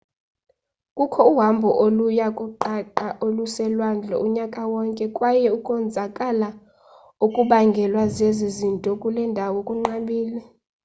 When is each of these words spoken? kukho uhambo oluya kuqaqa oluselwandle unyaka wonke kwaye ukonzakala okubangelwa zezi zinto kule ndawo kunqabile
kukho 0.97 1.21
uhambo 1.33 1.69
oluya 1.85 2.27
kuqaqa 2.37 3.07
oluselwandle 3.25 4.15
unyaka 4.25 4.61
wonke 4.73 5.05
kwaye 5.15 5.47
ukonzakala 5.57 6.49
okubangelwa 7.25 8.03
zezi 8.15 8.47
zinto 8.57 8.91
kule 9.01 9.21
ndawo 9.31 9.59
kunqabile 9.67 10.41